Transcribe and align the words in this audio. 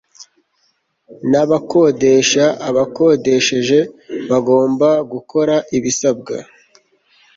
n 1.31 1.33
abakodesha 1.43 2.43
Abakodesheje 2.69 3.79
bagomba 4.29 4.89
gukora 5.11 5.55
ibisabwa 5.77 6.35